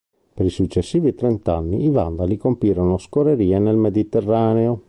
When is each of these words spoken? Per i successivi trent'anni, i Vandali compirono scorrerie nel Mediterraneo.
Per 0.33 0.43
i 0.43 0.49
successivi 0.49 1.13
trent'anni, 1.13 1.83
i 1.85 1.91
Vandali 1.91 2.35
compirono 2.35 2.97
scorrerie 2.97 3.59
nel 3.59 3.77
Mediterraneo. 3.77 4.79